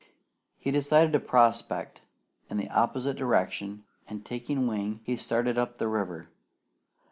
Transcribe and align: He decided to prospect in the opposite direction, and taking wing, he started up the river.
He 0.57 0.71
decided 0.71 1.13
to 1.13 1.19
prospect 1.19 2.01
in 2.49 2.57
the 2.57 2.69
opposite 2.69 3.17
direction, 3.17 3.83
and 4.07 4.25
taking 4.25 4.65
wing, 4.65 4.99
he 5.03 5.15
started 5.15 5.59
up 5.59 5.77
the 5.77 5.87
river. 5.87 6.27